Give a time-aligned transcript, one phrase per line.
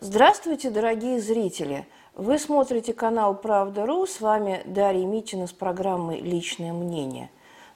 [0.00, 1.84] Здравствуйте, дорогие зрители!
[2.14, 7.30] Вы смотрите канал «Правда.ру», с вами Дарья Митина с программой «Личное мнение».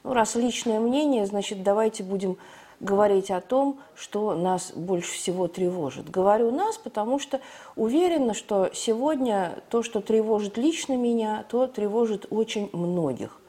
[0.05, 2.37] Ну, раз личное мнение, значит, давайте будем
[2.79, 6.09] говорить о том, что нас больше всего тревожит.
[6.11, 7.41] Говорю нас, потому что
[7.75, 13.41] уверена, что сегодня то, что тревожит лично меня, то тревожит очень многих.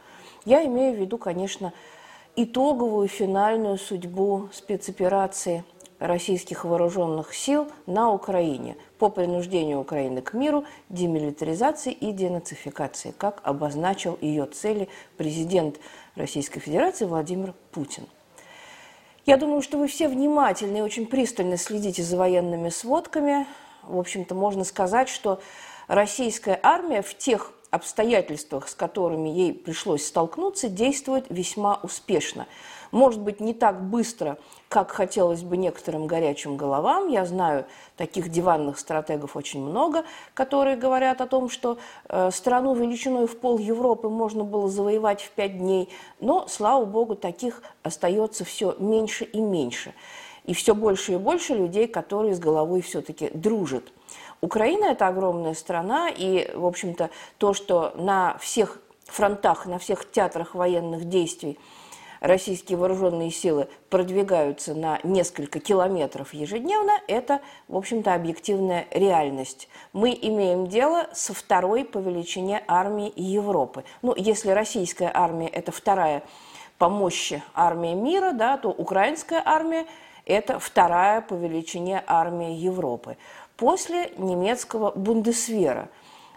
[0.46, 1.74] Я имею в виду, конечно,
[2.36, 5.64] итоговую финальную судьбу спецоперации
[6.04, 14.18] российских вооруженных сил на Украине по принуждению Украины к миру, демилитаризации и денацификации, как обозначил
[14.20, 15.80] ее цели президент
[16.16, 18.06] Российской Федерации Владимир Путин.
[19.26, 23.48] Я думаю, что вы все внимательно и очень пристально следите за военными сводками.
[23.84, 25.40] В общем-то, можно сказать, что
[25.88, 32.46] российская армия в тех обстоятельствах, с которыми ей пришлось столкнуться, действует весьма успешно.
[32.92, 34.38] Может быть, не так быстро,
[34.70, 37.08] как хотелось бы некоторым горячим головам.
[37.08, 37.66] Я знаю
[37.98, 40.06] таких диванных стратегов очень много,
[40.36, 45.32] которые говорят о том, что э, страну величиной в пол Европы можно было завоевать в
[45.32, 45.90] пять дней.
[46.20, 49.96] Но, слава богу, таких остается все меньше и меньше.
[50.46, 53.92] И все больше и больше людей, которые с головой все-таки дружат.
[54.44, 60.54] Украина– это огромная страна, и, в общем-то, то, что на всех фронтах, на всех театрах
[60.54, 61.58] военных действий
[62.20, 67.40] российские вооруженные силы продвигаются на несколько километров ежедневно, это,
[67.70, 69.70] в общем-то, объективная реальность.
[69.94, 73.86] Мы имеем дело со второй по величине армии Европы.
[74.02, 76.22] Ну, если российская армия– это вторая
[76.78, 79.86] по мощи армия мира, да, то украинская армия–
[80.26, 83.18] это вторая по величине армия Европы
[83.58, 85.90] после немецкого Бундесвера.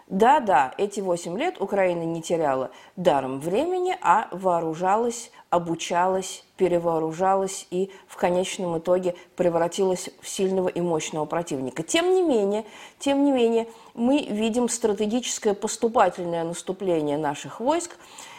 [0.07, 8.15] Да-да, эти восемь лет Украина не теряла даром времени, а вооружалась, обучалась, перевооружалась и в
[8.15, 11.83] конечном итоге превратилась в сильного и мощного противника.
[11.83, 12.63] Тем не менее,
[12.99, 17.97] тем не менее, мы видим стратегическое поступательное наступление наших войск,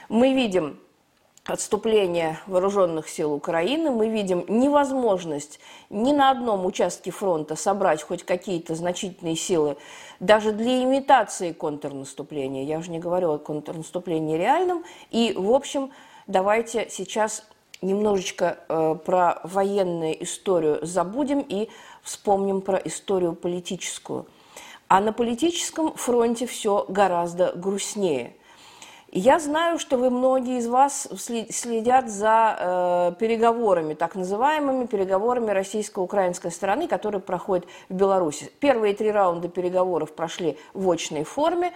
[0.08, 0.78] мы видим
[1.48, 8.74] отступления вооруженных сил Украины, мы видим невозможность ни на одном участке фронта собрать хоть какие-то
[8.74, 9.78] значительные силы
[10.20, 12.64] даже для имитации контрнаступления.
[12.64, 14.84] Я уже не говорю о контрнаступлении реальном.
[15.10, 15.90] И, в общем,
[16.26, 17.46] давайте сейчас
[17.80, 21.70] немножечко э, про военную историю забудем и
[22.02, 24.26] вспомним про историю политическую.
[24.88, 28.34] А на политическом фронте все гораздо грустнее–
[29.10, 31.08] я знаю, что вы многие из вас
[31.50, 38.50] следят за э, переговорами, так называемыми переговорами российско-украинской стороны, которые проходят в Беларуси.
[38.60, 41.72] Первые три раунда переговоров прошли в очной форме.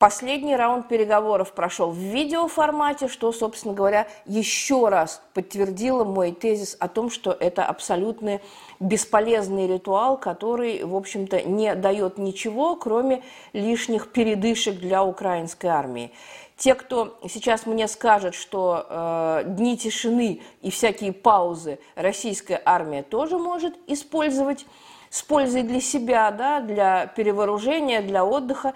[0.00, 6.88] Последний раунд переговоров прошел в видеоформате, что, собственно говоря, еще раз подтвердило мой тезис о
[6.88, 8.40] том, что это абсолютно
[8.80, 13.22] бесполезный ритуал, который, в общем-то, не дает ничего, кроме
[13.52, 16.12] лишних передышек для украинской армии.
[16.56, 23.36] Те, кто сейчас мне скажет, что э, дни тишины и всякие паузы российская армия тоже
[23.36, 24.64] может использовать
[25.10, 28.72] с пользой для себя, да, для перевооружения, для отдыха,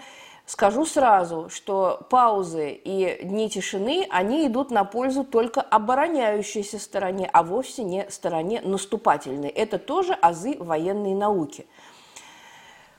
[0.46, 7.42] скажу сразу, что паузы и дни тишины, они идут на пользу только обороняющейся стороне, а
[7.42, 9.48] вовсе не стороне наступательной.
[9.48, 11.66] Это тоже азы военной науки–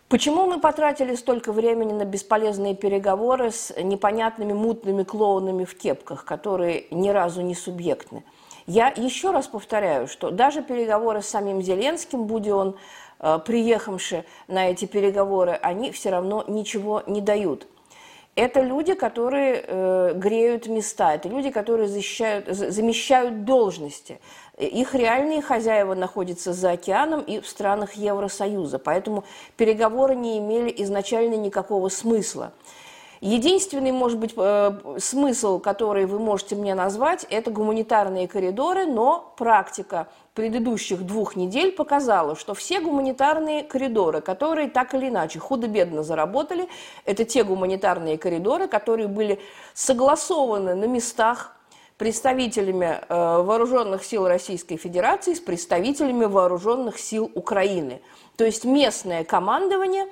[0.07, 6.85] Почему мы потратили столько времени на бесполезные переговоры с непонятными мутными клоунами в кепках, которые
[6.91, 8.23] ни разу не субъектны?
[8.67, 12.78] Я еще раз повторяю, что даже переговоры с самим Зеленским, будь он
[13.25, 17.68] э, приехавший на эти переговоры, они все равно ничего не дают.
[18.36, 24.19] Это люди, которые э, греют места, это люди, которые защищают, замещают должности.
[24.58, 29.24] Их реальные хозяева находятся за океаном и в странах Евросоюза, поэтому
[29.56, 32.52] переговоры не имели изначально никакого смысла.
[33.22, 40.08] Единственный, может быть, э, смысл, который вы можете мне назвать, это гуманитарные коридоры, но практика
[40.35, 46.67] предыдущих двух недель показала, что все гуманитарные коридоры, которые так или иначе худо-бедно заработали,
[47.05, 49.40] это те гуманитарные коридоры, которые были
[49.73, 51.55] согласованы на местах
[51.97, 58.02] представителями э, вооруженных сил Российской Федерации с представителями вооруженных сил Украины.
[58.35, 60.05] То есть местное командование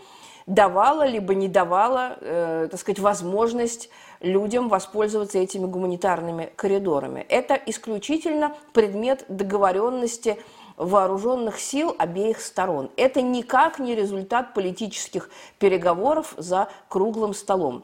[0.45, 7.25] давало либо не давало, э, так сказать, возможность людям воспользоваться этими гуманитарными коридорами.
[7.29, 10.37] Это исключительно предмет договоренности
[10.77, 12.89] вооруженных сил обеих сторон.
[12.97, 15.29] Это никак не результат политических
[15.59, 17.83] переговоров за круглым столом.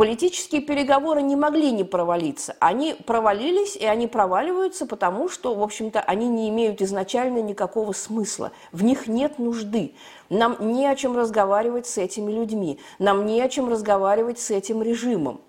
[0.00, 2.56] Политические переговоры не могли не провалиться.
[2.58, 8.52] Они провалились, и они проваливаются, потому что, в общем-то, они не имеют изначально никакого смысла.
[8.72, 9.94] В них нет нужды.
[10.30, 12.78] Нам не о чем разговаривать с этими людьми.
[12.98, 15.42] Нам не о чем разговаривать с этим режимом.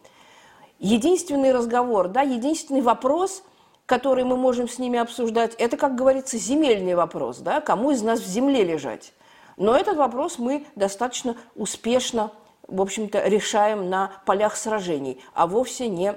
[0.80, 3.44] Единственный разговор, да, единственный вопрос,
[3.86, 8.20] который мы можем с ними обсуждать, это, как говорится, земельный вопрос, да, кому из нас
[8.20, 9.14] в земле лежать.
[9.56, 12.32] Но этот вопрос мы достаточно успешно
[12.72, 16.16] в общем-то, решаем на полях сражений, а вовсе не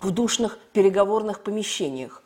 [0.00, 2.22] в душных переговорных помещениях.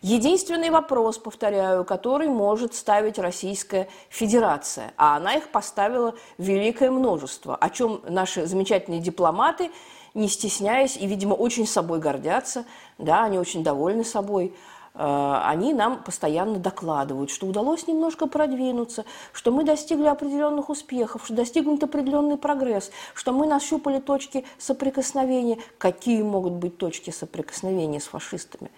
[0.00, 7.70] Единственный вопрос, повторяю, который может ставить Российская Федерация, а она их поставила великое множество, о
[7.70, 9.72] чем наши замечательные дипломаты,
[10.14, 12.64] не стесняясь и, видимо, очень собой гордятся,
[12.98, 14.54] да, они очень довольны собой–
[14.98, 21.82] они нам постоянно докладывают, что удалось немножко продвинуться, что мы достигли определенных успехов, что достигнут
[21.84, 25.58] определенный прогресс, что мы нащупали точки соприкосновения.
[25.78, 28.70] Какие могут быть точки соприкосновения с фашистами?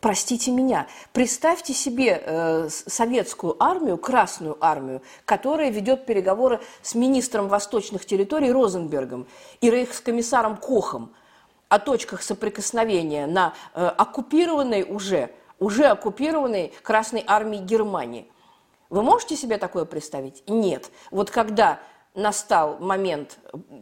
[0.00, 8.04] Простите меня, представьте себе э, советскую армию, Красную армию, которая ведет переговоры с министром восточных
[8.04, 9.26] территорий Розенбергом
[9.60, 11.10] и рейхскомиссаром Кохом
[11.68, 18.30] о точках соприкосновения на э, оккупированной уже уже оккупированной Красной армией Германии.
[18.90, 20.42] Вы можете себе такое представить?
[20.46, 20.90] Нет.
[21.10, 21.80] Вот когда
[22.14, 23.38] настал момент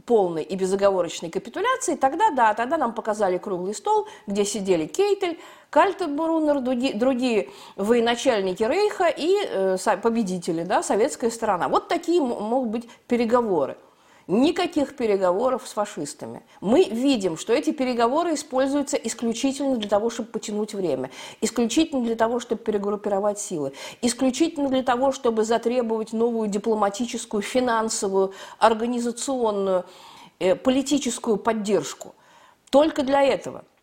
[0.07, 5.39] полной и безоговорочной капитуляции, тогда да, тогда нам показали круглый стол, где сидели Кейтель,
[5.71, 11.69] Кальтенбруннер, другие, другие военачальники Рейха и э, победители, да, советская сторона.
[11.69, 13.77] Вот такие могут быть переговоры.
[14.27, 16.43] Никаких переговоров с фашистами.
[16.63, 21.11] Мы видим, что эти переговоры используются исключительно для того, чтобы потянуть время,
[21.43, 29.85] исключительно для того, чтобы перегруппировать силы, исключительно для того, чтобы затребовать новую дипломатическую, финансовую, организационную,
[30.39, 32.15] э, политическую поддержку.
[32.71, 33.65] Только для этого–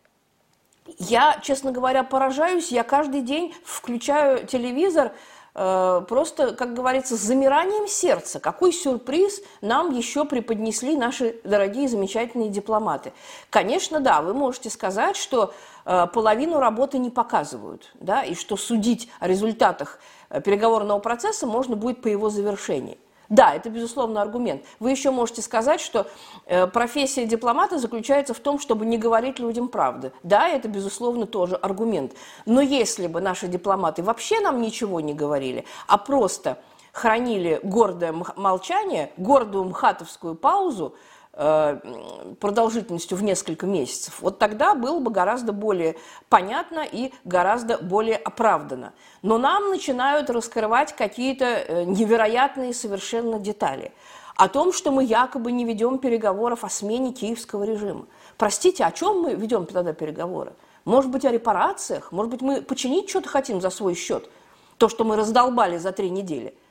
[0.98, 2.72] я, честно говоря, поражаюсь.
[2.72, 5.12] Я каждый день включаю телевизор,
[5.54, 13.12] просто, как говорится, с замиранием сердца, какой сюрприз нам еще преподнесли наши дорогие замечательные дипломаты.
[13.50, 15.52] Конечно, да, вы можете сказать, что
[15.84, 19.98] э, половину работы не показывают, да, и что судить о результатах
[20.30, 22.98] э, переговорного процесса можно будет по его завершении.
[23.32, 24.62] Да, это, безусловно, аргумент.
[24.78, 26.06] Вы еще можете сказать, что
[26.44, 30.12] э, профессия дипломата заключается в том, чтобы не говорить людям правды.
[30.22, 32.12] Да, это, безусловно, тоже аргумент.
[32.44, 36.58] Но если бы наши дипломаты вообще нам ничего не говорили, а просто
[36.92, 40.94] хранили гордое молчание, гордую мхатовскую паузу,
[41.32, 45.96] продолжительностью в несколько месяцев, вот тогда было бы гораздо более
[46.28, 48.92] понятно и гораздо более оправдано.
[49.22, 53.92] Но нам начинают раскрывать какие-то э, невероятные совершенно детали
[54.36, 58.06] о том, что мы якобы не ведем переговоров о смене киевского режима.
[58.36, 60.52] Простите, о чем мы ведем тогда переговоры?
[60.84, 62.12] Может быть, о репарациях?
[62.12, 64.28] Может быть, мы починить что-то хотим за свой счет?
[64.76, 66.54] То, что мы раздолбали за три недели–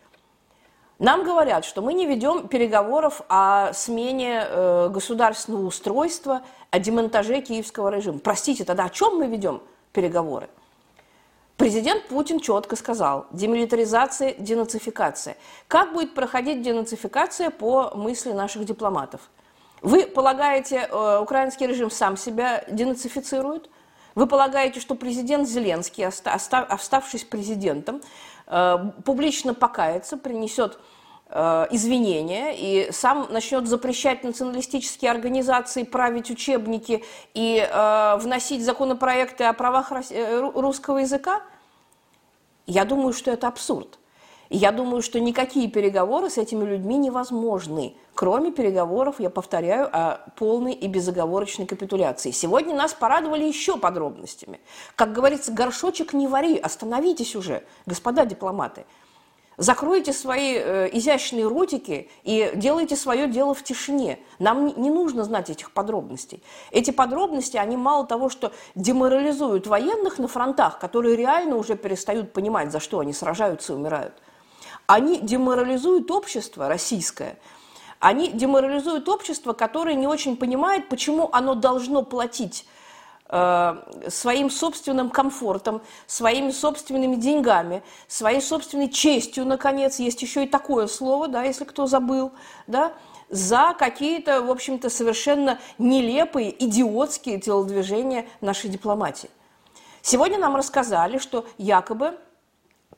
[1.01, 7.89] нам говорят, что мы не ведем переговоров о смене э, государственного устройства, о демонтаже киевского
[7.89, 8.19] режима.
[8.19, 9.63] Простите, тогда о чем мы ведем
[9.93, 10.47] переговоры?
[11.57, 15.37] Президент Путин четко сказал, демилитаризация, денацификация.
[15.67, 19.21] Как будет проходить денацификация по мысли наших дипломатов?
[19.81, 23.71] Вы полагаете, э, украинский режим сам себя денацифицирует?
[24.13, 28.01] Вы полагаете, что президент Зеленский, оставшись президентом,
[28.45, 30.77] э, публично покается, принесет
[31.33, 39.93] извинения и сам начнет запрещать националистические организации править учебники и э, вносить законопроекты о правах
[40.11, 41.41] э, русского языка,
[42.67, 43.97] я думаю, что это абсурд.
[44.49, 50.73] Я думаю, что никакие переговоры с этими людьми невозможны, кроме переговоров, я повторяю, о полной
[50.73, 52.31] и безоговорочной капитуляции.
[52.31, 54.59] Сегодня нас порадовали еще подробностями.
[54.97, 58.85] Как говорится, горшочек не вари, остановитесь уже, господа дипломаты–
[59.57, 64.19] Закройте свои э, изящные ротики и делайте свое дело в тишине.
[64.39, 66.41] Нам не нужно знать этих подробностей.
[66.71, 72.71] Эти подробности, они мало того, что деморализуют военных на фронтах, которые реально уже перестают понимать,
[72.71, 74.13] за что они сражаются и умирают.
[74.87, 77.37] Они деморализуют общество российское.
[77.99, 82.65] Они деморализуют общество, которое не очень понимает, почему оно должно платить
[83.31, 91.29] своим собственным комфортом, своими собственными деньгами, своей собственной честью, наконец, есть еще и такое слово,
[91.29, 92.33] да, если кто забыл,
[92.67, 92.91] да,
[93.29, 99.29] за какие-то, в общем-то, совершенно нелепые, идиотские телодвижения нашей дипломатии.
[100.01, 102.17] Сегодня нам рассказали, что якобы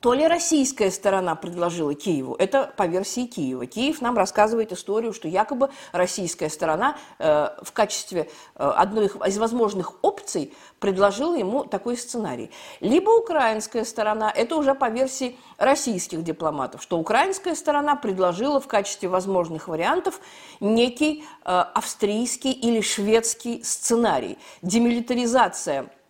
[0.04, 3.66] то ли российская сторона предложила Киеву, это по версии Киева.
[3.66, 9.94] Киев нам рассказывает историю, что якобы российская сторона э, в качестве э, одной из возможных
[10.02, 12.52] опций предложила ему такой сценарий.
[12.82, 19.08] Либо украинская сторона, это уже по версии российских дипломатов, что украинская сторона предложила в качестве
[19.08, 20.20] возможных вариантов
[20.60, 24.38] некий э, австрийский или шведский сценарий.
[24.62, 25.90] Демилитаризация–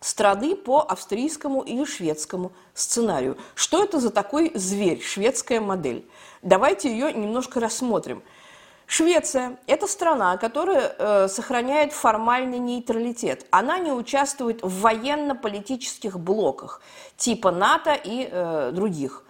[0.00, 3.36] страны по австрийскому или шведскому сценарию.
[3.54, 6.08] Что это за такой зверь, шведская модель?
[6.42, 8.22] Давайте ее немножко рассмотрим.
[8.86, 13.46] Швеция– это страна, которая э, сохраняет формальный нейтралитет.
[13.50, 16.80] Она не участвует в военно-политических блоках
[17.18, 19.24] типа НАТО и э, других.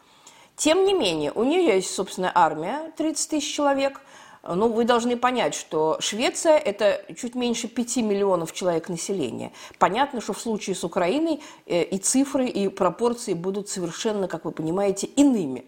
[0.55, 4.01] Тем не менее, у нее есть собственная армия, 30 тысяч человек–
[4.43, 9.53] ну, вы должны понять, что Швеция– это чуть меньше 5 миллионов человек населения.
[9.79, 14.53] Понятно, что в случае с Украиной э, и цифры, и пропорции будут совершенно, как вы
[14.53, 15.65] понимаете, иными,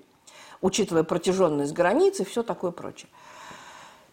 [0.61, 3.09] учитывая протяженность границ и все такое прочее.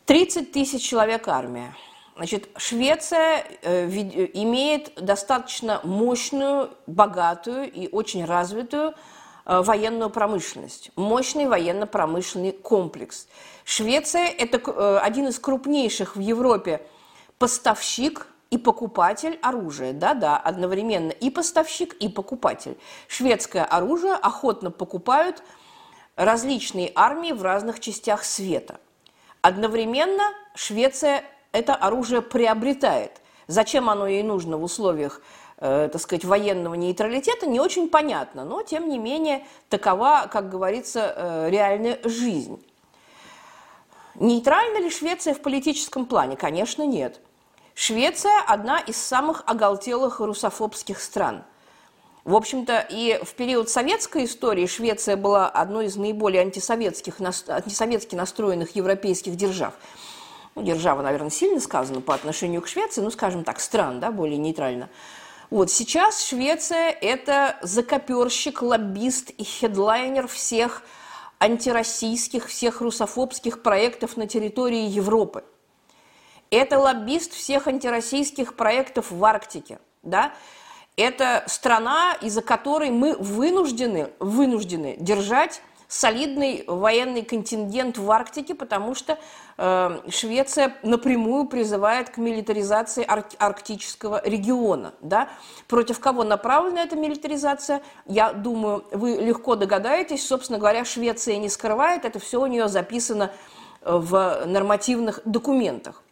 [0.05, 1.75] 30 тысяч человек армия.
[2.15, 8.95] Значит, Швеция э, имеет достаточно мощную, богатую и очень развитую
[9.49, 13.27] Э, военную промышленность, мощный военно-промышленный комплекс.
[13.69, 16.81] Швеция– это э, один из крупнейших в Европе
[17.37, 19.91] поставщик и покупатель оружия.
[19.91, 22.77] Да-да, одновременно и поставщик, и покупатель.
[23.09, 25.43] Шведское оружие охотно покупают
[26.15, 28.79] различные армии в разных частях света.
[29.41, 30.23] Одновременно
[30.55, 33.19] Швеция это оружие приобретает.
[33.47, 35.21] Зачем оно ей нужно в условиях
[35.57, 38.45] э, так сказать, военного нейтралитета, не очень понятно.
[38.45, 42.63] Но, тем не менее, такова, как говорится, э, реальная жизнь.
[44.19, 46.35] Нейтральна ли Швеция в политическом плане?
[46.35, 47.21] Конечно, нет.
[47.75, 51.43] Швеция– одна из самых оголтелых русофобских стран.
[52.23, 58.75] В общем-то, и в период советской истории Швеция была одной из наиболее антисоветских, антисоветски настроенных
[58.75, 59.75] европейских держав.
[60.55, 64.39] Ну, держава, наверное, сильно сказано по отношению к Швеции, ну, скажем так, стран, да, более
[64.39, 64.89] нейтрально.
[65.51, 70.81] Вот сейчас Швеция– это закоперщик, лоббист и хедлайнер всех
[71.39, 75.43] антироссийских, всех русофобских проектов на территории Европы.
[76.49, 79.79] Это лоббист всех антироссийских проектов в Арктике.
[80.03, 80.33] Да?
[80.95, 89.17] Это страна, из-за которой мы вынуждены, вынуждены держать солидный военный контингент в Арктике, потому что
[89.57, 94.93] э, Швеция напрямую призывает к милитаризации ар- арктического региона.
[95.01, 95.29] Да?
[95.67, 100.27] Против кого направлена эта милитаризация, я думаю, вы легко догадаетесь.
[100.27, 103.31] Собственно говоря, Швеция не скрывает, это все у нее записано
[103.81, 106.03] в нормативных документах.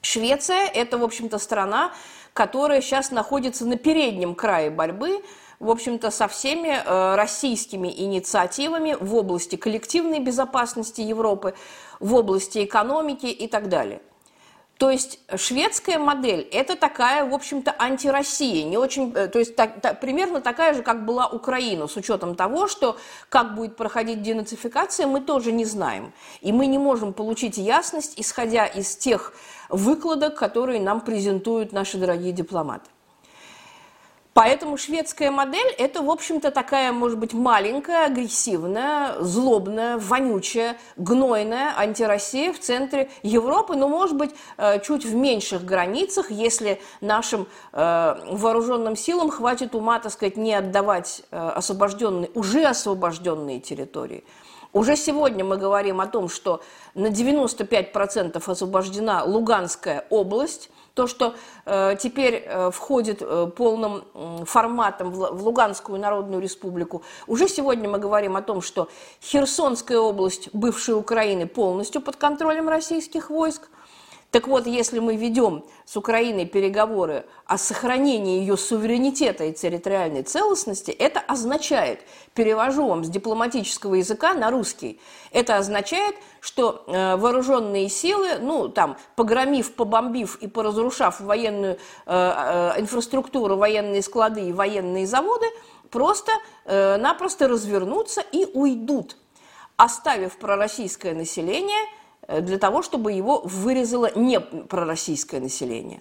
[0.00, 1.92] Швеция– это, в общем-то, страна,
[2.32, 5.22] которая сейчас находится на переднем крае борьбы
[5.60, 11.54] в общем-то, со всеми э, российскими инициативами в области коллективной безопасности Европы,
[12.00, 14.00] в области экономики и так далее.
[14.78, 19.80] То есть шведская модель– это такая, в общем-то, антироссия, не очень, э, то есть так,
[19.80, 22.96] так, примерно такая же, как была Украина, с учетом того, что
[23.28, 26.12] как будет проходить денацификация, мы тоже не знаем.
[26.40, 29.34] И мы не можем получить ясность, исходя из тех
[29.68, 32.88] выкладок, которые нам презентуют наши дорогие дипломаты.
[34.38, 42.52] Поэтому шведская модель– это, в общем-то, такая, может быть, маленькая, агрессивная, злобная, вонючая, гнойная антироссия
[42.52, 48.94] в центре Европы, но, может быть, э, чуть в меньших границах, если нашим э, вооруженным
[48.94, 54.22] силам хватит ума, так сказать, не отдавать э, освобожденные, уже освобожденные территории.
[54.72, 56.62] Уже сегодня мы говорим о том, что
[56.94, 65.12] на 95% освобождена Луганская область, то, что э, теперь э, входит э, полным э, форматом
[65.12, 67.02] в, в Луганскую Народную Республику.
[67.28, 68.88] Уже сегодня мы говорим о том, что
[69.22, 73.68] Херсонская область бывшей Украины полностью под контролем российских войск.
[74.30, 80.90] Так вот, если мы ведем с Украиной переговоры о сохранении ее суверенитета и территориальной целостности,
[80.90, 82.00] это означает,
[82.34, 85.00] перевожу вам с дипломатического языка на русский,
[85.32, 92.80] это означает, что э, вооруженные силы, ну, там, погромив, побомбив и поразрушав военную э, э,
[92.80, 95.46] инфраструктуру, военные склады и военные заводы,
[95.88, 99.16] просто-напросто э, развернутся и уйдут,
[99.78, 101.80] оставив пророссийское население–
[102.28, 106.00] для того, чтобы его вырезало не пророссийское население.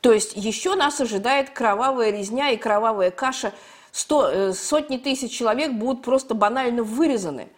[0.00, 3.52] То есть еще нас ожидает кровавая резня и кровавая каша.
[3.92, 7.48] Сто, э, сотни тысяч человек будут просто банально вырезаны.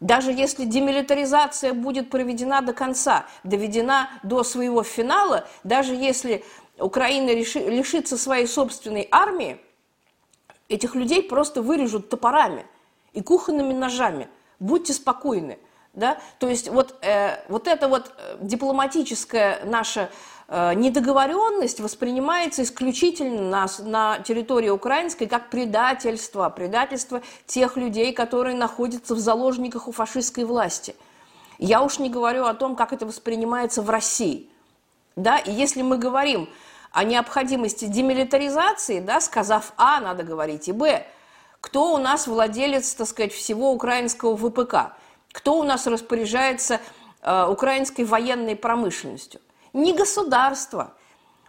[0.00, 6.44] Даже если демилитаризация будет проведена до конца, доведена до своего финала, даже если
[6.78, 9.58] Украина реши, лишится своей собственной армии,
[10.68, 12.66] Этих людей просто вырежут топорами
[13.12, 14.28] и кухонными ножами.
[14.58, 15.58] Будьте спокойны.
[15.96, 16.18] Да?
[16.38, 20.10] То есть вот, э, вот эта вот э, дипломатическая наша
[20.46, 29.14] э, недоговоренность воспринимается исключительно на, на территории украинской как предательство, предательство тех людей, которые находятся
[29.14, 30.94] в заложниках у фашистской власти.
[31.58, 34.50] Я уж не говорю о том, как это воспринимается в России.
[35.16, 35.38] Да?
[35.38, 36.46] И если мы говорим
[36.92, 41.06] о необходимости демилитаризации, да, сказав А, надо говорить и Б,
[41.62, 44.92] кто у нас владелец, так сказать, всего украинского ВПК–
[45.36, 46.80] кто у нас распоряжается
[47.20, 49.42] э, украинской военной промышленностью?
[49.74, 50.94] Не государство.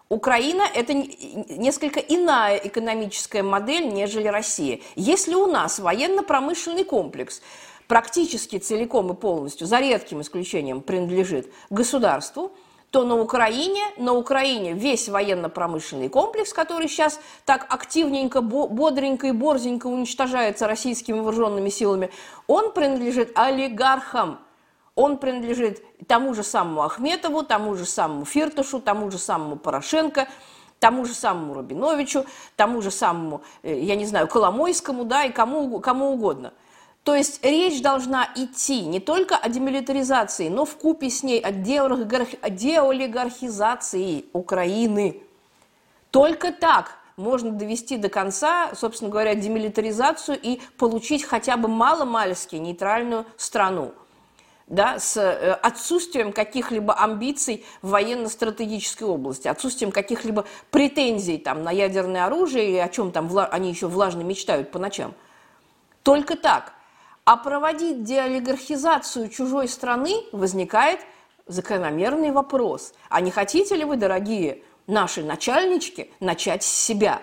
[0.10, 4.82] Украина– это несколько иная экономическая модель, нежели Россия.
[4.98, 7.42] Если у нас военно-промышленный комплекс
[7.88, 12.52] практически целиком и полностью, за редким исключением, принадлежит государству–
[12.98, 19.86] то на Украине, на Украине весь военно-промышленный комплекс, который сейчас так активненько, бодренько и борзенько
[19.86, 22.10] уничтожается российскими вооруженными силами,
[22.48, 24.40] он принадлежит олигархам.
[24.96, 30.28] Он принадлежит тому же самому Ахметову, тому же самому Фирташу, тому же самому Порошенко,
[30.80, 32.26] тому же самому Рубиновичу,
[32.56, 36.52] тому же самому, э, я не знаю, Коломойскому, да, и кому, кому угодно–
[37.08, 41.54] то есть речь должна идти не только о демилитаризации, но в купе с ней о
[41.54, 45.22] деолигархизации Украины.
[46.12, 53.26] Только так можно довести до конца, собственно говоря, демилитаризацию и получить хотя бы мало-мальски нейтральную
[53.38, 53.94] страну
[54.68, 62.26] да, с э, отсутствием каких-либо амбиций в военно-стратегической области, отсутствием каких-либо претензий там, на ядерное
[62.26, 65.14] оружие или о чем там они еще влажно мечтают по ночам.
[66.04, 66.74] Только так.
[67.28, 71.02] А проводить деолигархизацию чужой страны возникает
[71.46, 72.94] закономерный вопрос.
[73.10, 77.22] А не хотите ли вы, дорогие наши начальнички, начать с себя?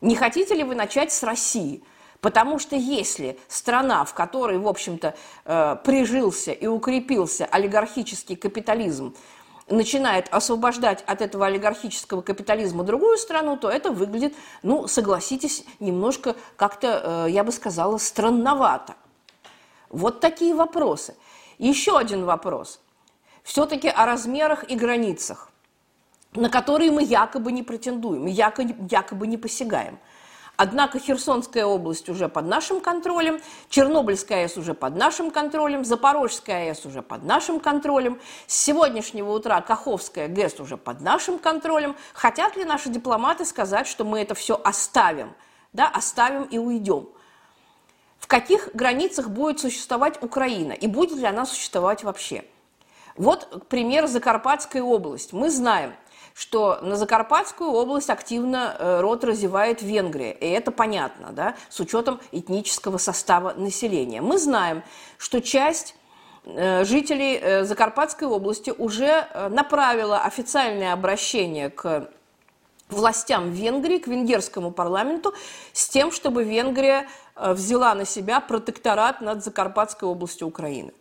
[0.00, 1.84] Не хотите ли вы начать с России?
[2.20, 9.14] Потому что если страна, в которой, в общем-то, э, прижился и укрепился олигархический капитализм,
[9.70, 17.26] начинает освобождать от этого олигархического капитализма другую страну, то это выглядит, ну, согласитесь, немножко как-то,
[17.26, 18.94] э, я бы сказала, странновато.
[19.88, 21.14] Вот такие вопросы.
[21.58, 22.80] Еще один вопрос.
[23.42, 25.50] Все-таки о размерах и границах,
[26.32, 29.98] на которые мы якобы не претендуем, якобы, якобы не посягаем–
[30.62, 36.84] Однако Херсонская область уже под нашим контролем, Чернобыльская АЭС уже под нашим контролем, Запорожская АЭС
[36.84, 41.96] уже под нашим контролем, с сегодняшнего утра Каховская ГЭС уже под нашим контролем.
[42.12, 45.32] Хотят ли наши дипломаты сказать, что мы это все оставим,
[45.72, 47.08] да, оставим и уйдем?
[48.18, 52.44] В каких границах будет существовать Украина и будет ли она существовать вообще?
[53.16, 55.32] Вот пример Закарпатская область.
[55.32, 55.94] Мы знаем–
[56.34, 60.32] что на Закарпатскую область активно э, рот развивает Венгрия.
[60.32, 64.20] И это понятно, да, с учетом этнического состава населения.
[64.20, 64.82] Мы знаем,
[65.18, 65.94] что часть
[66.44, 72.08] э, жителей э, Закарпатской области уже направила официальное обращение к
[72.88, 75.32] властям Венгрии, к венгерскому парламенту,
[75.72, 80.92] с тем, чтобы Венгрия взяла на себя протекторат над Закарпатской областью Украины.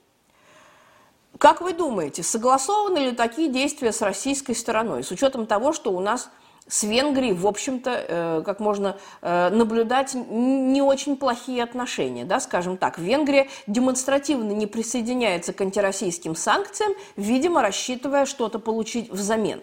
[1.40, 6.02] Как вы думаете, согласованы ли такие действия с российской стороной, с учетом того, что у
[6.02, 6.30] нас
[6.68, 12.76] с Венгрией, в общем-то, э, как можно э, наблюдать, не очень плохие отношения, да, скажем
[12.78, 13.00] так.
[13.00, 19.62] Венгрия демонстративно не присоединяется к антироссийским санкциям, видимо, рассчитывая что-то получить взамен.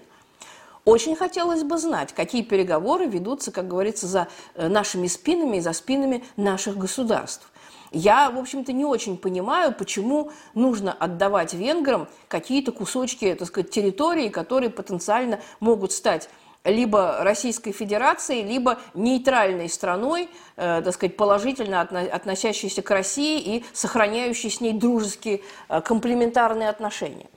[0.86, 5.74] Очень хотелось бы знать, какие переговоры ведутся, как говорится, за э, нашими спинами и за
[5.74, 7.50] спинами наших государств.
[7.92, 14.28] Я, в общем-то, не очень понимаю, почему нужно отдавать венграм какие-то кусочки, так сказать, территории,
[14.28, 16.28] которые потенциально могут стать
[16.64, 24.50] либо Российской Федерацией, либо нейтральной страной, э, так сказать, положительно относящейся к России и сохраняющей
[24.50, 27.28] с ней дружеские э, комплементарные отношения.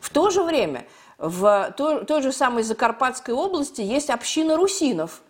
[0.00, 0.86] В то же время
[1.18, 5.20] в той, той же самой Закарпатской области есть община русинов–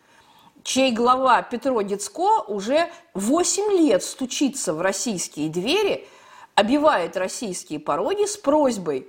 [0.62, 6.06] чей глава Петро Децко уже 8 лет стучится в российские двери,
[6.54, 9.08] обивает российские пороги с просьбой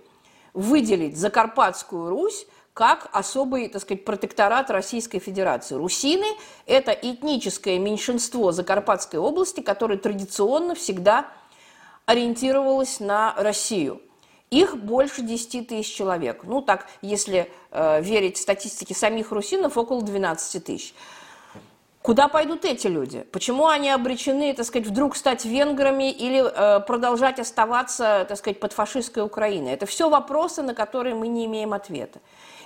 [0.53, 5.75] выделить Закарпатскую Русь как особый, так сказать, протекторат Российской Федерации.
[5.75, 6.25] Русины–
[6.65, 11.27] это этническое меньшинство Закарпатской области, которое традиционно всегда
[12.05, 14.01] ориентировалось на Россию.
[14.51, 16.43] Их больше 10 тысяч человек.
[16.43, 20.93] Ну, так, если э, верить статистике самих русинов, около 12 тысяч.
[22.01, 23.25] Куда пойдут эти люди?
[23.31, 28.73] Почему они обречены, так сказать, вдруг стать венграми или э, продолжать оставаться, так сказать, под
[28.73, 29.73] фашистской Украиной?
[29.73, 32.19] Это все вопросы, на которые мы не имеем ответа.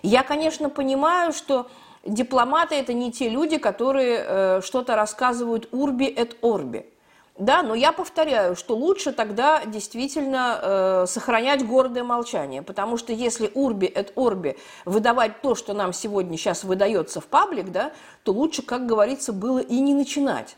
[0.04, 1.68] Я, конечно, понимаю, что
[2.06, 6.86] дипломаты– это не те люди, которые э, что-то рассказывают урби et орби.
[7.38, 13.52] Да, но я повторяю, что лучше тогда действительно э, сохранять гордое молчание, потому что если
[13.54, 17.92] урби et орби выдавать то, что нам сегодня сейчас выдается в паблик, да,
[18.24, 20.56] то лучше, как говорится, было и не начинать.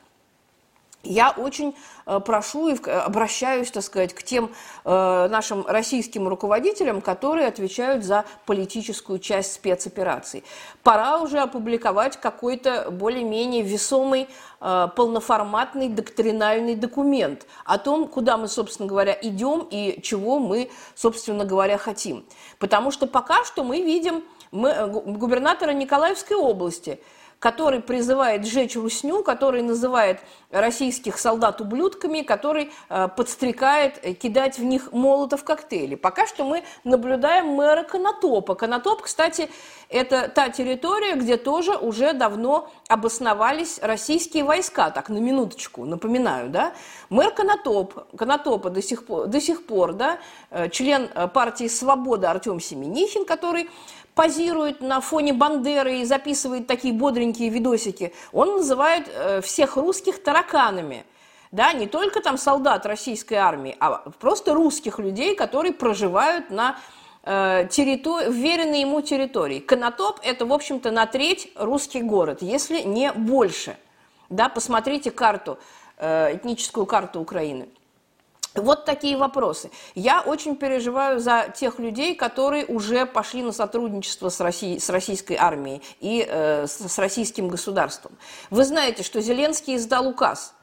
[1.03, 4.51] Я очень э, прошу и обращаюсь, так сказать, к тем
[4.83, 10.43] э, нашим российским руководителям, которые отвечают за политическую часть спецопераций.
[10.83, 14.27] Пора уже опубликовать какой-то более-менее весомый,
[14.59, 21.45] э, полноформатный доктринальный документ о том, куда мы, собственно говоря, идем и чего мы, собственно
[21.45, 22.25] говоря, хотим.
[22.59, 26.99] Потому что пока что мы видим мы, губернатора Николаевской области–
[27.39, 30.19] который призывает сжечь русню, который называет
[30.51, 35.95] российских солдат ублюдками, который э, подстрекает э, кидать в них молотов коктейли.
[35.95, 38.55] Пока что мы наблюдаем мэра Конотопа.
[38.55, 39.49] Конотоп, кстати,
[39.89, 46.73] это та территория, где тоже уже давно обосновались российские войска, так, на минуточку, напоминаю, да.
[47.09, 50.17] Мэр Конотоп, Конотопа до сих пор, до сих пор да,
[50.49, 53.69] э, член э, партии «Свобода» Артем Семенихин, который
[54.17, 61.05] позирует на фоне Бандеры и записывает такие бодренькие видосики, он называет э, всех русских тараканами.
[61.51, 66.77] Да, не только там солдат российской армии, а просто русских людей, которые проживают на
[67.23, 69.59] э, территори- вверенной ему территории.
[69.59, 73.77] Конотоп– это, в общем-то, на треть русский город, если не больше.
[74.29, 75.59] Да, посмотрите карту,
[75.97, 77.69] э, этническую карту Украины.
[78.61, 79.71] Вот такие вопросы.
[79.95, 85.33] Я очень переживаю за тех людей, которые уже пошли на сотрудничество с, Россией, с российской
[85.33, 88.17] армией и э, с, российским государством.
[88.49, 90.53] Вы знаете, что Зеленский издал указ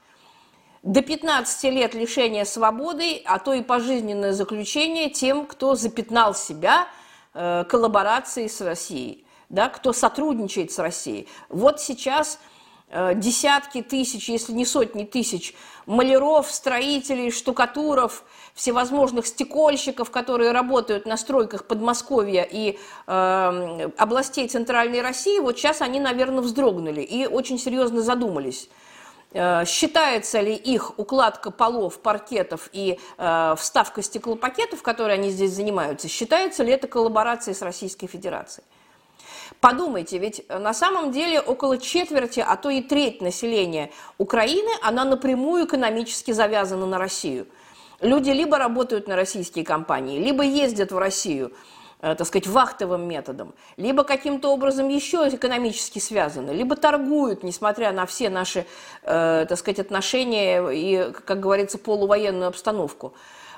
[0.83, 6.89] до 15 лет лишения свободы, а то и пожизненное заключение тем, кто запятнал себя
[7.33, 11.27] э, коллаборацией с Россией, да, кто сотрудничает с Россией.
[11.49, 12.39] Вот сейчас
[13.15, 15.55] десятки тысяч, если не сотни тысяч
[15.87, 25.41] маляров, строителей, штукатуров, всевозможных стекольщиков, которые работают на стройках Подмосковья и э, областей Центральной России,
[25.41, 28.69] вот сейчас они, наверное, вздрогнули и очень серьезно задумались.
[29.33, 36.09] Э, считается ли их укладка полов, паркетов и э, вставка стеклопакетов, которые они здесь занимаются,
[36.09, 38.65] считается ли это коллаборацией с Российской Федерацией?
[39.61, 45.67] Подумайте, ведь на самом деле около четверти, а то и треть населения Украины, она напрямую
[45.67, 47.47] экономически завязана на Россию.
[48.01, 51.53] Люди либо работают на российские компании, либо ездят в Россию,
[52.03, 58.05] э, так сказать, вахтовым методом, либо каким-то образом еще экономически связаны, либо торгуют, несмотря на
[58.05, 58.67] все наши,
[59.03, 63.15] э, так сказать, отношения и, как говорится, полувоенную обстановку.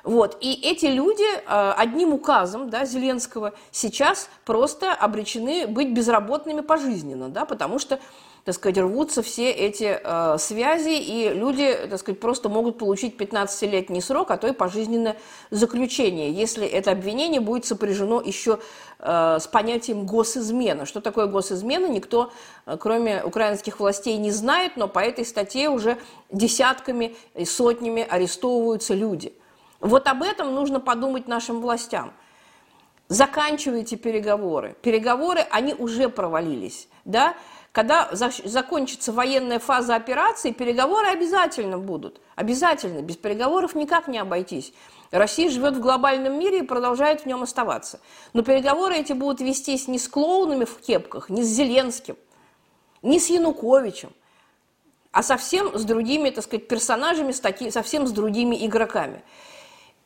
[0.06, 0.38] Вот.
[0.40, 7.44] И эти люди э, одним указом да, Зеленского сейчас просто обречены быть безработными пожизненно, да,
[7.44, 7.98] потому что
[8.44, 14.00] так сказать, рвутся все эти э, связи, и люди, так сказать, просто могут получить 15-летний
[14.00, 15.16] срок, а то и пожизненное
[15.50, 18.60] заключение, если это обвинение будет сопряжено еще
[19.00, 20.86] э, с понятием госизмена.
[20.86, 22.30] Что такое госизмена, никто,
[22.66, 25.98] э, кроме украинских властей, не знает, но по этой статье уже
[26.30, 29.32] десятками и сотнями арестовываются люди–
[29.86, 32.12] вот об этом нужно подумать нашим властям.
[33.08, 34.76] Заканчивайте переговоры.
[34.82, 36.88] Переговоры, они уже провалились.
[37.04, 37.34] Да?
[37.70, 42.20] Когда закончится военная фаза операции, переговоры обязательно будут.
[42.34, 43.02] Обязательно.
[43.02, 44.72] Без переговоров никак не обойтись.
[45.10, 48.00] Россия живет в глобальном мире и продолжает в нем оставаться.
[48.32, 52.16] Но переговоры эти будут вестись не с клоунами в кепках, не с Зеленским,
[53.02, 54.12] не с Януковичем,
[55.12, 59.22] а совсем с другими, так сказать, персонажами, с таки, совсем с другими игроками.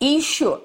[0.01, 0.63] И еще,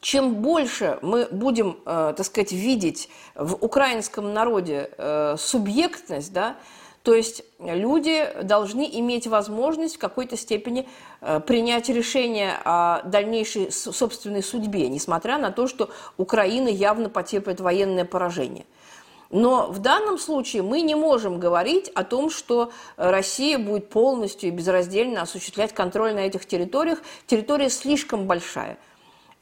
[0.00, 6.56] чем больше мы будем, э, так сказать, видеть в украинском народе э, субъектность, да,
[7.04, 10.88] то есть люди должны иметь возможность в какой-то степени
[11.20, 18.04] э, принять решение о дальнейшей собственной судьбе, несмотря на то, что Украина явно потерпит военное
[18.04, 18.66] поражение–
[19.30, 24.52] но в данном случае мы не можем говорить о том, что Россия будет полностью и
[24.52, 27.02] безраздельно осуществлять контроль на этих территориях.
[27.26, 28.78] Территория слишком большая.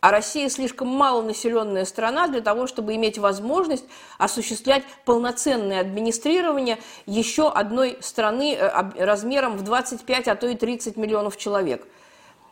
[0.01, 3.85] А Россия слишком малонаселенная страна для того, чтобы иметь возможность
[4.19, 11.37] осуществлять полноценное администрирование еще одной страны э, размером в 25, а то и 30 миллионов
[11.37, 11.87] человек.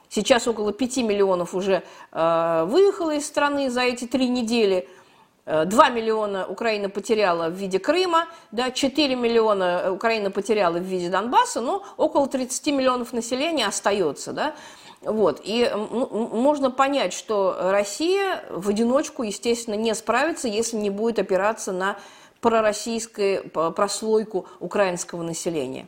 [0.08, 4.88] Сейчас около 5 миллионов уже э, выехало из страны за эти три недели–
[5.46, 11.60] 2 миллиона Украина потеряла в виде Крыма, да, 4 миллиона Украина потеряла в виде Донбасса,
[11.60, 14.32] но около 30 миллионов населения остается.
[14.32, 14.54] Да.
[15.02, 15.42] Вот.
[15.44, 21.98] И можно понять, что Россия в одиночку, естественно, не справится, если не будет опираться на
[22.40, 25.86] пророссийскую прослойку украинского населения.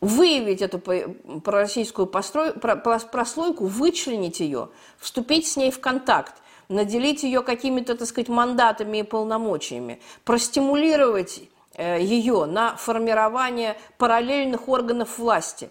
[0.00, 6.34] Выявить эту пророссийскую прослойку, вычленить ее, вступить с ней в контакт,
[6.68, 11.42] наделить ее какими-то, так сказать, мандатами и полномочиями, простимулировать
[11.74, 15.70] э, ее на формирование параллельных органов власти,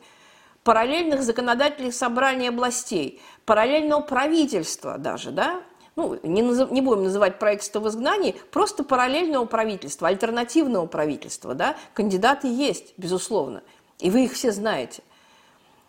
[0.63, 5.61] параллельных законодательных собраний областей, параллельного правительства даже, да,
[5.95, 11.75] ну, не, назов, не будем называть правительство в изгнании, просто параллельного правительства, альтернативного правительства, да,
[11.93, 13.63] кандидаты есть, безусловно,
[13.99, 15.01] и вы их все знаете.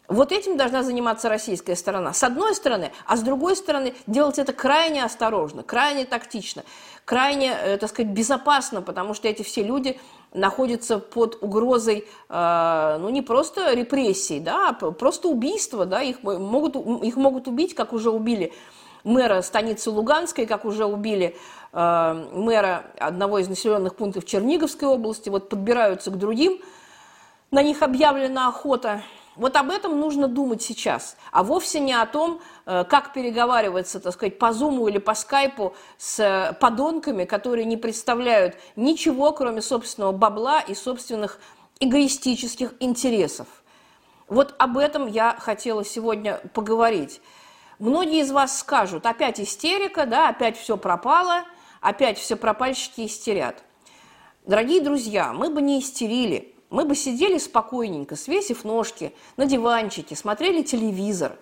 [0.08, 2.14] Вот этим должна заниматься российская сторона.
[2.14, 6.64] С одной стороны, а с другой стороны, делать это крайне осторожно, крайне тактично,
[7.04, 10.00] крайне, э, так сказать, безопасно, потому что эти все люди
[10.32, 16.76] находятся под угрозой, э, ну, не просто репрессий, да, а просто убийства, да, их могут,
[17.04, 18.54] их могут убить, как уже убили
[19.04, 21.36] мэра станицы Луганской, как уже убили
[21.74, 26.62] э, мэра одного из населенных пунктов Черниговской области, вот подбираются к другим,
[27.50, 29.02] на них объявлена охота.
[29.38, 34.12] Вот об этом нужно думать сейчас, а вовсе не о том, э, как переговариваться, так
[34.12, 40.60] сказать, по зуму или по скайпу с подонками, которые не представляют ничего, кроме собственного бабла
[40.60, 41.38] и собственных
[41.78, 43.46] эгоистических интересов.
[44.26, 47.20] Вот об этом я хотела сегодня поговорить.
[47.78, 51.44] Многие из вас скажут, опять истерика, да, опять все пропало,
[51.80, 53.62] опять все пропальщики истерят.
[54.44, 60.62] Дорогие друзья, мы бы не истерили, мы бы сидели спокойненько, свесив ножки на диванчике, смотрели
[60.62, 61.38] телевизор,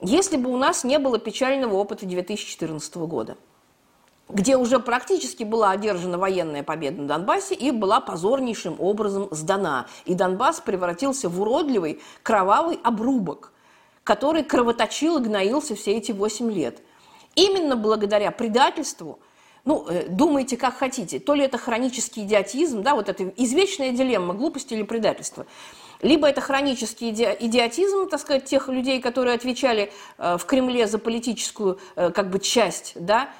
[0.00, 3.36] если бы у нас не было печального опыта 2014 года,
[4.28, 9.86] где уже практически была одержана военная победа на Донбассе и была позорнейшим образом сдана.
[10.04, 13.52] И Донбасс превратился в уродливый кровавый обрубок–
[14.04, 16.82] который кровоточил и гноился все эти 8 лет.
[17.36, 19.20] Именно благодаря предательству,
[19.64, 24.34] ну, э, думайте как хотите, то ли это хронический идиотизм, да, вот это извечная дилемма,
[24.34, 25.46] глупость или предательство,
[26.02, 31.78] либо это хронический идиотизм, так сказать, тех людей, которые отвечали э, в Кремле за политическую,
[31.96, 33.30] э, как бы, часть, да,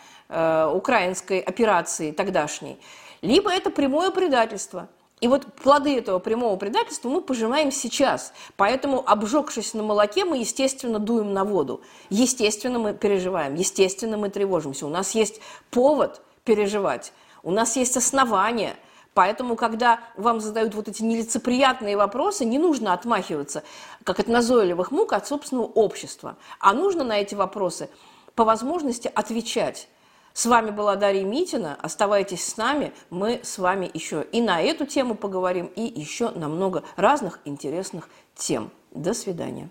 [0.72, 2.78] украинской операции тогдашней,
[3.20, 4.88] либо это прямое предательство–
[5.20, 8.32] и вот плоды этого прямого предательства мы пожимаем сейчас.
[8.56, 11.82] Поэтому, обжегшись на молоке, мы, естественно, дуем на воду.
[12.08, 14.86] Естественно, мы переживаем, естественно, мы тревожимся.
[14.86, 18.76] У нас есть повод переживать, у нас есть основания.
[19.12, 23.64] Поэтому, когда вам задают вот эти нелицеприятные вопросы, не нужно отмахиваться,
[24.04, 26.36] как от назойливых мук, от собственного общества.
[26.60, 27.90] А нужно на эти вопросы
[28.34, 29.88] по возможности отвечать.
[30.32, 31.76] С вами была Дарья Митина.
[31.80, 32.92] Оставайтесь с нами.
[33.10, 38.08] Мы с вами еще и на эту тему поговорим, и еще на много разных интересных
[38.34, 38.70] тем.
[38.92, 39.70] До свидания.